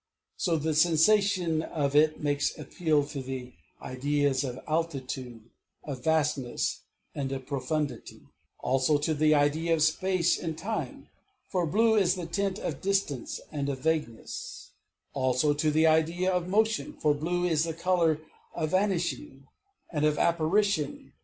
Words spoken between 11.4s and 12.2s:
for blue is